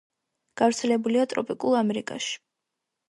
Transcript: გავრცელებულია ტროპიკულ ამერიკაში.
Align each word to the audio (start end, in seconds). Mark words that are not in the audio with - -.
გავრცელებულია 0.61 1.25
ტროპიკულ 1.35 1.77
ამერიკაში. 1.83 2.33